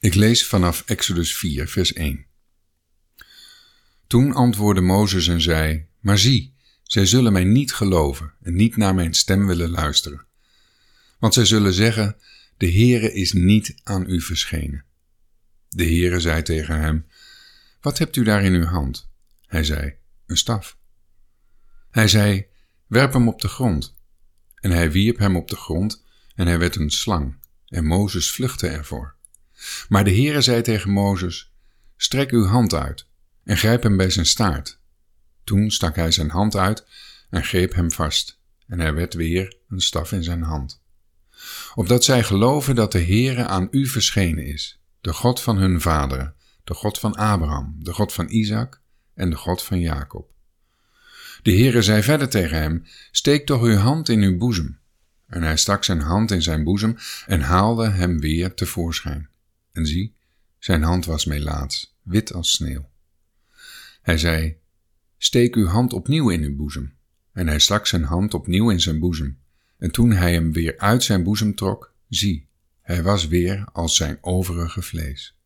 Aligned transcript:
Ik 0.00 0.14
lees 0.14 0.46
vanaf 0.46 0.82
Exodus 0.86 1.36
4, 1.36 1.68
vers 1.68 1.92
1. 1.92 2.26
Toen 4.06 4.32
antwoordde 4.32 4.82
Mozes 4.82 5.28
en 5.28 5.40
zei: 5.40 5.86
Maar 5.98 6.18
zie, 6.18 6.54
zij 6.82 7.06
zullen 7.06 7.32
mij 7.32 7.44
niet 7.44 7.72
geloven 7.72 8.32
en 8.42 8.54
niet 8.54 8.76
naar 8.76 8.94
mijn 8.94 9.14
stem 9.14 9.46
willen 9.46 9.70
luisteren. 9.70 10.26
Want 11.18 11.34
zij 11.34 11.44
zullen 11.44 11.72
zeggen: 11.72 12.16
De 12.56 12.72
Heere 12.72 13.12
is 13.12 13.32
niet 13.32 13.80
aan 13.82 14.10
u 14.10 14.20
verschenen. 14.20 14.84
De 15.68 15.84
Heere 15.84 16.20
zei 16.20 16.42
tegen 16.42 16.80
hem: 16.80 17.06
Wat 17.80 17.98
hebt 17.98 18.16
u 18.16 18.22
daar 18.22 18.44
in 18.44 18.54
uw 18.54 18.64
hand? 18.64 19.10
Hij 19.46 19.64
zei: 19.64 19.94
Een 20.26 20.36
staf. 20.36 20.78
Hij 21.90 22.08
zei: 22.08 22.46
Werp 22.86 23.12
hem 23.12 23.28
op 23.28 23.40
de 23.40 23.48
grond. 23.48 23.94
En 24.54 24.70
hij 24.70 24.90
wierp 24.90 25.18
hem 25.18 25.36
op 25.36 25.48
de 25.48 25.56
grond 25.56 26.04
en 26.34 26.46
hij 26.46 26.58
werd 26.58 26.76
een 26.76 26.90
slang. 26.90 27.38
En 27.66 27.84
Mozes 27.84 28.30
vluchtte 28.30 28.68
ervoor. 28.68 29.18
Maar 29.88 30.04
de 30.04 30.10
Heere 30.10 30.40
zei 30.40 30.62
tegen 30.62 30.90
Mozes: 30.90 31.52
Strek 31.96 32.30
uw 32.30 32.44
hand 32.44 32.74
uit 32.74 33.06
en 33.44 33.56
grijp 33.56 33.82
hem 33.82 33.96
bij 33.96 34.10
zijn 34.10 34.26
staart. 34.26 34.78
Toen 35.44 35.70
stak 35.70 35.96
hij 35.96 36.10
zijn 36.10 36.30
hand 36.30 36.56
uit 36.56 36.86
en 37.30 37.44
greep 37.44 37.74
hem 37.74 37.90
vast, 37.90 38.40
en 38.66 38.80
hij 38.80 38.94
werd 38.94 39.14
weer 39.14 39.56
een 39.68 39.80
staf 39.80 40.12
in 40.12 40.22
zijn 40.22 40.42
hand. 40.42 40.82
Opdat 41.74 42.04
zij 42.04 42.22
geloven 42.22 42.74
dat 42.74 42.92
de 42.92 43.02
Heere 43.02 43.44
aan 43.44 43.68
u 43.70 43.86
verschenen 43.86 44.46
is, 44.46 44.80
de 45.00 45.12
God 45.12 45.40
van 45.40 45.56
hun 45.56 45.80
vaderen, 45.80 46.34
de 46.64 46.74
God 46.74 46.98
van 46.98 47.14
Abraham, 47.14 47.76
de 47.78 47.92
God 47.92 48.12
van 48.12 48.28
Isaac 48.28 48.80
en 49.14 49.30
de 49.30 49.36
God 49.36 49.62
van 49.62 49.80
Jacob. 49.80 50.30
De 51.42 51.52
Heere 51.52 51.82
zei 51.82 52.02
verder 52.02 52.28
tegen 52.28 52.58
hem: 52.58 52.86
Steek 53.10 53.46
toch 53.46 53.62
uw 53.62 53.76
hand 53.76 54.08
in 54.08 54.20
uw 54.22 54.38
boezem. 54.38 54.78
En 55.26 55.42
hij 55.42 55.56
stak 55.56 55.84
zijn 55.84 56.00
hand 56.00 56.30
in 56.30 56.42
zijn 56.42 56.64
boezem 56.64 56.96
en 57.26 57.40
haalde 57.40 57.88
hem 57.88 58.20
weer 58.20 58.54
tevoorschijn. 58.54 59.28
En 59.80 59.86
zie, 59.86 60.14
zijn 60.58 60.82
hand 60.82 61.04
was 61.04 61.24
melaats, 61.24 61.96
wit 62.02 62.32
als 62.32 62.52
sneeuw. 62.52 62.88
Hij 64.02 64.18
zei: 64.18 64.56
Steek 65.18 65.54
uw 65.54 65.66
hand 65.66 65.92
opnieuw 65.92 66.30
in 66.30 66.42
uw 66.42 66.56
boezem. 66.56 66.94
En 67.32 67.46
hij 67.46 67.58
stak 67.58 67.86
zijn 67.86 68.04
hand 68.04 68.34
opnieuw 68.34 68.70
in 68.70 68.80
zijn 68.80 68.98
boezem. 68.98 69.38
En 69.78 69.90
toen 69.90 70.10
hij 70.10 70.32
hem 70.32 70.52
weer 70.52 70.78
uit 70.78 71.02
zijn 71.02 71.22
boezem 71.22 71.54
trok, 71.54 71.94
zie, 72.08 72.48
hij 72.80 73.02
was 73.02 73.26
weer 73.26 73.64
als 73.72 73.96
zijn 73.96 74.18
overige 74.20 74.82
vlees. 74.82 75.38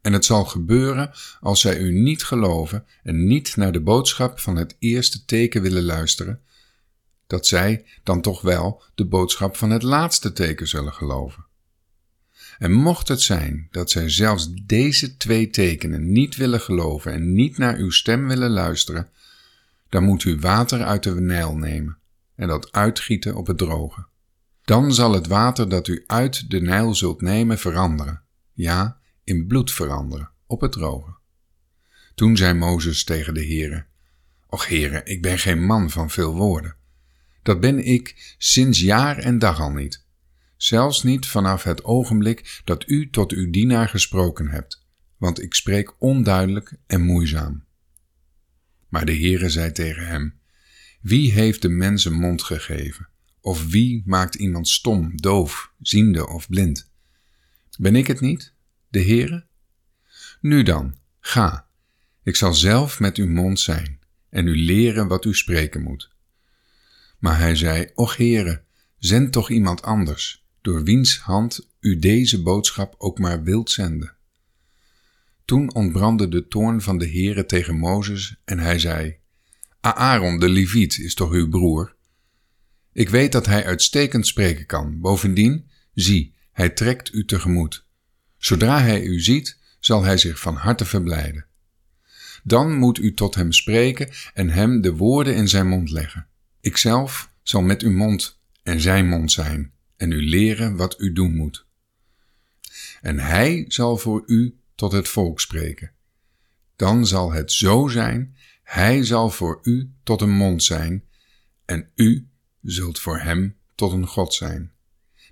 En 0.00 0.12
het 0.12 0.24
zal 0.24 0.44
gebeuren 0.44 1.12
als 1.40 1.60
zij 1.60 1.78
u 1.78 1.92
niet 1.92 2.24
geloven 2.24 2.86
en 3.02 3.26
niet 3.26 3.56
naar 3.56 3.72
de 3.72 3.80
boodschap 3.80 4.38
van 4.38 4.56
het 4.56 4.76
eerste 4.78 5.24
teken 5.24 5.62
willen 5.62 5.84
luisteren, 5.84 6.42
dat 7.26 7.46
zij 7.46 7.86
dan 8.02 8.20
toch 8.20 8.40
wel 8.40 8.82
de 8.94 9.04
boodschap 9.04 9.56
van 9.56 9.70
het 9.70 9.82
laatste 9.82 10.32
teken 10.32 10.68
zullen 10.68 10.92
geloven. 10.92 11.48
En 12.60 12.72
mocht 12.72 13.08
het 13.08 13.20
zijn 13.20 13.68
dat 13.70 13.90
zij 13.90 14.08
zelfs 14.08 14.50
deze 14.66 15.16
twee 15.16 15.50
tekenen 15.50 16.12
niet 16.12 16.36
willen 16.36 16.60
geloven 16.60 17.12
en 17.12 17.32
niet 17.32 17.58
naar 17.58 17.76
uw 17.76 17.90
stem 17.90 18.28
willen 18.28 18.50
luisteren, 18.50 19.08
dan 19.88 20.04
moet 20.04 20.24
u 20.24 20.38
water 20.38 20.84
uit 20.84 21.02
de 21.02 21.20
Nijl 21.20 21.56
nemen 21.56 21.98
en 22.34 22.48
dat 22.48 22.72
uitgieten 22.72 23.34
op 23.34 23.46
het 23.46 23.58
droge. 23.58 24.06
Dan 24.64 24.94
zal 24.94 25.12
het 25.12 25.26
water 25.26 25.68
dat 25.68 25.88
u 25.88 26.04
uit 26.06 26.50
de 26.50 26.60
Nijl 26.60 26.94
zult 26.94 27.20
nemen 27.20 27.58
veranderen, 27.58 28.22
ja, 28.52 29.00
in 29.24 29.46
bloed 29.46 29.72
veranderen, 29.72 30.30
op 30.46 30.60
het 30.60 30.72
droge. 30.72 31.16
Toen 32.14 32.36
zei 32.36 32.54
Mozes 32.54 33.04
tegen 33.04 33.34
de 33.34 33.44
Heere, 33.46 33.84
Och 34.46 34.68
Heere, 34.68 35.02
ik 35.04 35.22
ben 35.22 35.38
geen 35.38 35.64
man 35.64 35.90
van 35.90 36.10
veel 36.10 36.34
woorden. 36.34 36.76
Dat 37.42 37.60
ben 37.60 37.84
ik 37.84 38.34
sinds 38.38 38.80
jaar 38.80 39.18
en 39.18 39.38
dag 39.38 39.60
al 39.60 39.70
niet 39.70 40.08
zelfs 40.62 41.02
niet 41.02 41.26
vanaf 41.26 41.62
het 41.62 41.84
ogenblik 41.84 42.60
dat 42.64 42.88
u 42.88 43.10
tot 43.10 43.32
uw 43.32 43.50
dienaar 43.50 43.88
gesproken 43.88 44.48
hebt, 44.48 44.86
want 45.16 45.42
ik 45.42 45.54
spreek 45.54 46.02
onduidelijk 46.02 46.76
en 46.86 47.02
moeizaam. 47.02 47.64
Maar 48.88 49.04
de 49.04 49.16
Heere 49.16 49.50
zei 49.50 49.72
tegen 49.72 50.06
hem, 50.06 50.40
Wie 51.00 51.32
heeft 51.32 51.62
de 51.62 51.68
mens 51.68 52.04
een 52.04 52.18
mond 52.20 52.42
gegeven? 52.42 53.08
Of 53.40 53.70
wie 53.70 54.02
maakt 54.06 54.34
iemand 54.34 54.68
stom, 54.68 55.16
doof, 55.16 55.72
ziende 55.80 56.28
of 56.28 56.48
blind? 56.48 56.90
Ben 57.78 57.96
ik 57.96 58.06
het 58.06 58.20
niet, 58.20 58.54
de 58.88 59.02
Heere? 59.02 59.46
Nu 60.40 60.62
dan, 60.62 60.96
ga, 61.20 61.68
ik 62.22 62.36
zal 62.36 62.54
zelf 62.54 63.00
met 63.00 63.16
uw 63.16 63.28
mond 63.28 63.60
zijn 63.60 63.98
en 64.28 64.46
u 64.46 64.56
leren 64.56 65.08
wat 65.08 65.24
u 65.24 65.34
spreken 65.34 65.82
moet. 65.82 66.10
Maar 67.18 67.38
hij 67.38 67.56
zei, 67.56 67.90
Och 67.94 68.16
Heere, 68.16 68.62
zend 68.98 69.32
toch 69.32 69.50
iemand 69.50 69.82
anders, 69.82 70.40
door 70.62 70.82
wiens 70.82 71.18
hand 71.18 71.68
u 71.80 71.98
deze 71.98 72.42
boodschap 72.42 72.94
ook 72.98 73.18
maar 73.18 73.42
wilt 73.42 73.70
zenden. 73.70 74.14
Toen 75.44 75.74
ontbrandde 75.74 76.28
de 76.28 76.48
toorn 76.48 76.82
van 76.82 76.98
de 76.98 77.08
Heere 77.08 77.46
tegen 77.46 77.76
Mozes 77.76 78.36
en 78.44 78.58
hij 78.58 78.78
zei, 78.78 79.16
Aaron 79.80 80.38
de 80.38 80.48
Leviet 80.48 80.98
is 80.98 81.14
toch 81.14 81.30
uw 81.30 81.48
broer? 81.48 81.96
Ik 82.92 83.08
weet 83.08 83.32
dat 83.32 83.46
hij 83.46 83.64
uitstekend 83.64 84.26
spreken 84.26 84.66
kan. 84.66 85.00
Bovendien, 85.00 85.70
zie, 85.94 86.34
hij 86.52 86.70
trekt 86.70 87.12
u 87.12 87.24
tegemoet. 87.24 87.86
Zodra 88.38 88.80
hij 88.80 89.02
u 89.02 89.20
ziet, 89.20 89.58
zal 89.78 90.02
hij 90.02 90.16
zich 90.16 90.40
van 90.40 90.54
harte 90.54 90.84
verblijden. 90.84 91.46
Dan 92.42 92.74
moet 92.76 92.98
u 92.98 93.14
tot 93.14 93.34
hem 93.34 93.52
spreken 93.52 94.08
en 94.34 94.50
hem 94.50 94.80
de 94.80 94.92
woorden 94.92 95.34
in 95.34 95.48
zijn 95.48 95.68
mond 95.68 95.90
leggen. 95.90 96.26
Ikzelf 96.60 97.32
zal 97.42 97.62
met 97.62 97.82
uw 97.82 97.92
mond 97.92 98.40
en 98.62 98.80
zijn 98.80 99.08
mond 99.08 99.32
zijn 99.32 99.72
en 100.00 100.10
u 100.10 100.22
leren 100.22 100.76
wat 100.76 101.00
u 101.00 101.12
doen 101.12 101.36
moet. 101.36 101.66
En 103.00 103.18
hij 103.18 103.64
zal 103.68 103.96
voor 103.96 104.22
u 104.26 104.58
tot 104.74 104.92
het 104.92 105.08
volk 105.08 105.40
spreken. 105.40 105.92
Dan 106.76 107.06
zal 107.06 107.32
het 107.32 107.52
zo 107.52 107.88
zijn, 107.88 108.36
hij 108.62 109.04
zal 109.04 109.30
voor 109.30 109.58
u 109.62 109.90
tot 110.02 110.20
een 110.20 110.30
mond 110.30 110.62
zijn, 110.62 111.04
en 111.64 111.90
u 111.94 112.28
zult 112.62 112.98
voor 112.98 113.18
hem 113.18 113.56
tot 113.74 113.92
een 113.92 114.06
God 114.06 114.34
zijn. 114.34 114.72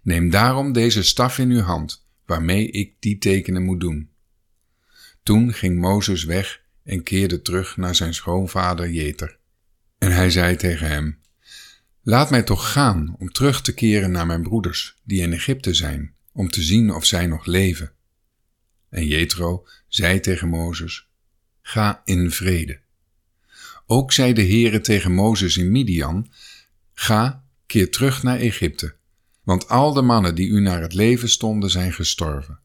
Neem 0.03 0.31
daarom 0.31 0.73
deze 0.73 1.03
staf 1.03 1.39
in 1.39 1.51
uw 1.51 1.63
hand, 1.63 2.07
waarmee 2.27 2.71
ik 2.71 2.95
die 2.99 3.19
tekenen 3.19 3.63
moet 3.63 3.81
doen. 3.81 4.11
Toen 5.23 5.53
ging 5.53 5.79
Mozes 5.79 6.25
weg 6.25 6.63
en 6.85 7.03
keerde 7.03 7.43
terug 7.43 7.77
naar 7.77 7.95
zijn 7.95 8.15
schoonvader 8.15 8.91
Jeter. 8.91 9.39
En 9.99 10.13
hij 10.13 10.31
zei 10.31 10.57
tegen 10.57 10.89
hem: 10.89 11.21
Laat 12.09 12.31
mij 12.31 12.43
toch 12.43 12.73
gaan 12.73 13.15
om 13.19 13.33
terug 13.33 13.63
te 13.63 13.75
keren 13.75 14.11
naar 14.11 14.27
mijn 14.27 14.43
broeders, 14.43 14.97
die 15.05 15.21
in 15.21 15.33
Egypte 15.33 15.75
zijn, 15.75 16.15
om 16.33 16.51
te 16.51 16.63
zien 16.63 16.95
of 16.95 17.05
zij 17.05 17.27
nog 17.27 17.47
leven. 17.47 17.93
En 18.89 19.07
Jethro 19.07 19.67
zei 19.89 20.21
tegen 20.21 20.49
Mozes: 20.49 21.09
Ga 21.61 22.03
in 22.05 22.31
vrede. 22.31 22.81
Ook 23.87 24.13
zei 24.13 24.33
de 24.33 24.43
Heere 24.43 24.81
tegen 24.81 25.13
Mozes 25.13 25.57
in 25.57 25.71
Midian: 25.71 26.31
Ga, 26.93 27.45
keer 27.67 27.91
terug 27.91 28.23
naar 28.23 28.39
Egypte, 28.39 28.95
want 29.43 29.69
al 29.69 29.93
de 29.93 30.03
mannen 30.03 30.35
die 30.35 30.49
u 30.49 30.61
naar 30.61 30.83
het 30.83 30.95
leven 30.95 31.29
stonden 31.29 31.71
zijn 31.71 31.93
gestorven. 31.93 32.59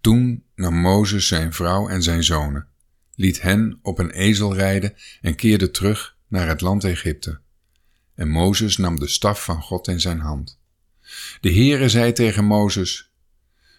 Toen 0.00 0.44
nam 0.54 0.74
Mozes 0.74 1.26
zijn 1.26 1.52
vrouw 1.52 1.88
en 1.88 2.02
zijn 2.02 2.24
zonen, 2.24 2.68
liet 3.14 3.42
hen 3.42 3.78
op 3.82 3.98
een 3.98 4.10
ezel 4.10 4.54
rijden 4.54 4.94
en 5.20 5.34
keerde 5.34 5.70
terug 5.70 6.16
naar 6.28 6.48
het 6.48 6.60
land 6.60 6.84
Egypte. 6.84 7.40
En 8.14 8.28
Mozes 8.28 8.76
nam 8.76 8.98
de 8.98 9.08
staf 9.08 9.44
van 9.44 9.62
God 9.62 9.88
in 9.88 10.00
zijn 10.00 10.20
hand. 10.20 10.58
De 11.40 11.52
Heere 11.52 11.88
zei 11.88 12.12
tegen 12.12 12.44
Mozes, 12.44 13.10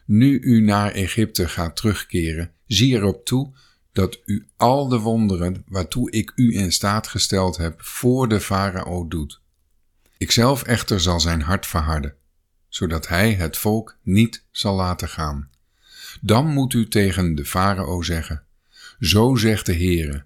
Nu 0.05 0.39
u 0.39 0.61
naar 0.61 0.91
Egypte 0.91 1.47
gaat 1.47 1.75
terugkeren, 1.75 2.51
zie 2.67 2.95
erop 2.95 3.25
toe 3.25 3.53
dat 3.91 4.19
u 4.25 4.47
al 4.57 4.87
de 4.87 4.99
wonderen 4.99 5.63
waartoe 5.67 6.11
ik 6.11 6.31
u 6.35 6.55
in 6.57 6.71
staat 6.71 7.07
gesteld 7.07 7.57
heb 7.57 7.81
voor 7.81 8.27
de 8.27 8.39
farao 8.39 9.07
doet. 9.07 9.41
Ikzelf 10.17 10.63
echter 10.63 10.99
zal 10.99 11.19
zijn 11.19 11.41
hart 11.41 11.67
verharden, 11.67 12.15
zodat 12.67 13.07
hij 13.07 13.33
het 13.33 13.57
volk 13.57 13.97
niet 14.03 14.45
zal 14.51 14.75
laten 14.75 15.09
gaan. 15.09 15.49
Dan 16.21 16.47
moet 16.47 16.73
u 16.73 16.87
tegen 16.87 17.35
de 17.35 17.45
farao 17.45 18.01
zeggen, 18.01 18.43
Zo 18.99 19.35
zegt 19.35 19.65
de 19.65 19.73
Heere, 19.73 20.25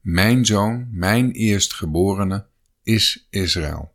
mijn 0.00 0.46
zoon, 0.46 0.88
mijn 0.90 1.30
eerstgeborene, 1.30 2.46
is 2.94 3.26
Israël. 3.30 3.94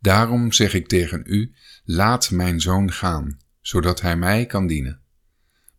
Daarom 0.00 0.52
zeg 0.52 0.74
ik 0.74 0.88
tegen 0.88 1.22
u: 1.26 1.54
laat 1.84 2.30
mijn 2.30 2.60
zoon 2.60 2.92
gaan, 2.92 3.38
zodat 3.60 4.00
hij 4.00 4.16
mij 4.16 4.46
kan 4.46 4.66
dienen. 4.66 5.00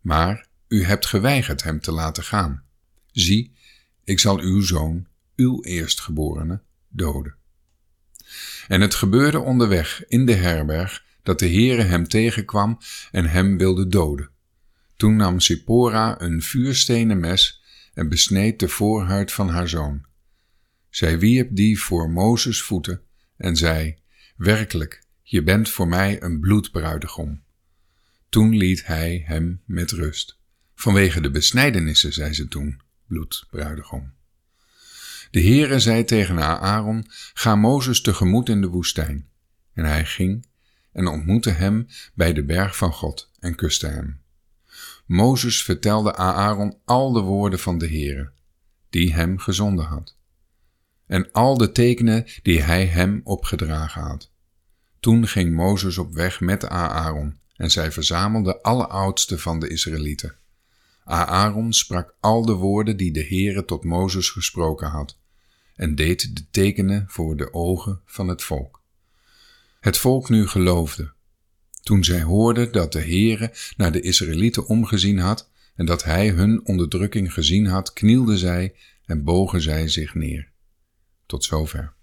Maar 0.02 0.48
u 0.68 0.84
hebt 0.84 1.06
geweigerd 1.06 1.64
hem 1.64 1.80
te 1.80 1.92
laten 1.92 2.24
gaan. 2.24 2.64
Zie, 3.12 3.54
ik 4.04 4.20
zal 4.20 4.40
uw 4.40 4.62
zoon, 4.62 5.08
uw 5.36 5.64
eerstgeborene, 5.64 6.62
doden. 6.90 7.36
En 8.68 8.82
het 8.82 8.96
gebeurde 8.96 9.40
onderweg 9.40 10.04
in 10.08 10.26
de 10.26 10.36
herberg 10.36 11.06
dat 11.24 11.40
de 11.40 11.50
Heere 11.50 11.84
hem 11.84 12.08
tegenkwam 12.08 12.78
en 13.12 13.26
hem 13.26 13.58
wilde 13.58 13.88
doden. 13.88 14.30
Toen 14.96 15.16
nam 15.16 15.40
Sippora 15.40 16.22
een 16.22 16.42
vuurstenen 16.42 17.20
mes 17.20 17.64
en 17.94 18.10
besneed 18.10 18.60
de 18.60 18.68
voorhuid 18.68 19.32
van 19.32 19.50
haar 19.50 19.70
zoon. 19.70 20.06
Zij 20.90 21.20
wierp 21.20 21.56
die 21.56 21.80
voor 21.80 22.10
Mozes 22.10 22.62
voeten 22.62 23.02
en 23.38 23.56
zei: 23.56 23.98
Werkelijk, 24.36 25.04
je 25.24 25.44
bent 25.44 25.70
voor 25.70 25.88
mij 25.88 26.22
een 26.24 26.40
bloedbruidegom. 26.40 27.44
Toen 28.30 28.56
liet 28.56 28.86
hij 28.86 29.24
hem 29.26 29.62
met 29.66 29.92
rust. 29.92 30.38
Vanwege 30.76 31.22
de 31.22 31.32
besnijdenissen, 31.32 32.14
zei 32.14 32.34
ze 32.34 32.48
toen, 32.48 32.82
bloedbruidegom. 33.08 34.14
De 35.32 35.42
Heere 35.42 35.80
zei 35.80 36.04
tegen 36.04 36.40
Aaron, 36.40 37.06
ga 37.34 37.56
Mozes 37.56 38.02
tegemoet 38.02 38.50
in 38.50 38.62
de 38.62 38.68
woestijn. 38.68 39.28
En 39.74 39.86
hij 39.86 40.06
ging 40.06 40.46
en 40.92 41.08
ontmoette 41.08 41.50
hem 41.50 41.88
bij 42.14 42.34
de 42.34 42.44
berg 42.44 42.78
van 42.78 42.94
God 42.94 43.32
en 43.40 43.56
kuste 43.56 43.88
hem. 43.88 44.22
Mozes 45.06 45.64
vertelde 45.64 46.16
Aaron 46.16 46.78
al 46.86 47.12
de 47.12 47.22
woorden 47.22 47.60
van 47.60 47.78
de 47.78 47.88
Heere, 47.88 48.32
die 48.90 49.14
hem 49.14 49.38
gezonden 49.38 49.86
had, 49.86 50.17
en 51.08 51.32
al 51.32 51.58
de 51.58 51.72
tekenen 51.72 52.26
die 52.42 52.62
hij 52.62 52.86
hem 52.86 53.22
opgedragen 53.24 54.02
had. 54.02 54.32
Toen 55.00 55.28
ging 55.28 55.56
Mozes 55.56 55.98
op 55.98 56.14
weg 56.14 56.40
met 56.40 56.70
Aaron 56.70 57.40
en 57.56 57.72
zij 57.72 57.92
verzamelde 57.92 58.62
alle 58.62 58.88
oudsten 58.88 59.40
van 59.40 59.60
de 59.60 59.68
Israëlieten. 59.68 60.36
Aaron 61.04 61.74
sprak 61.74 62.16
al 62.20 62.46
de 62.46 62.54
woorden 62.54 62.98
die 62.98 63.12
de 63.12 63.26
Heere 63.26 63.66
tot 63.66 63.84
Mozes 63.84 64.30
gesproken 64.30 64.88
had, 64.88 65.18
en 65.76 65.96
deed 65.96 66.36
de 66.36 66.46
tekenen 66.52 67.06
voor 67.08 67.38
de 67.38 67.54
ogen 67.54 68.02
van 68.06 68.28
het 68.28 68.44
volk. 68.44 68.82
Het 69.80 69.98
volk 69.98 70.30
nu 70.30 70.48
geloofde. 70.48 71.12
Toen 71.84 72.04
zij 72.04 72.22
hoorden 72.22 72.72
dat 72.72 72.92
de 72.92 73.02
Heere 73.02 73.54
naar 73.78 73.92
de 73.92 74.02
Israëlieten 74.02 74.68
omgezien 74.68 75.20
had 75.20 75.50
en 75.76 75.86
dat 75.86 76.04
hij 76.04 76.30
hun 76.30 76.66
onderdrukking 76.66 77.34
gezien 77.34 77.66
had, 77.66 77.94
knielden 77.94 78.38
zij 78.38 78.76
en 79.06 79.24
bogen 79.24 79.62
zij 79.62 79.88
zich 79.88 80.16
neer. 80.16 80.52
Tot 81.28 81.44
zover. 81.44 81.97